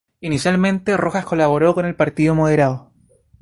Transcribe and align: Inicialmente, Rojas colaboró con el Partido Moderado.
Inicialmente, 0.19 0.97
Rojas 0.97 1.25
colaboró 1.27 1.75
con 1.75 1.85
el 1.85 1.93
Partido 1.93 2.33
Moderado. 2.33 2.89